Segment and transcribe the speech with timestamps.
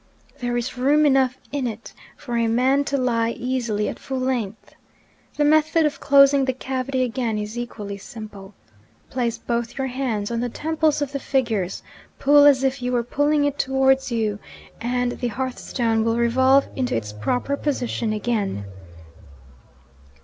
[0.39, 4.73] There is room enough in it for a man to lie easily at full length.
[5.37, 8.55] The method of closing the cavity again is equally simple.
[9.11, 11.83] Place both your hands on the temples of the figures;
[12.17, 14.39] pull as if you were pulling it towards you
[14.81, 18.65] and the hearthstone will revolve into its proper position again.